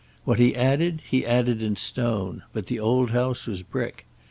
What 0.25 0.39
he 0.39 0.55
added 0.55 1.03
he 1.07 1.27
added 1.27 1.61
in 1.61 1.75
stone, 1.75 2.41
but 2.53 2.65
the 2.65 2.79
old 2.79 3.11
house 3.11 3.45
was 3.45 3.61
brick. 3.61 4.07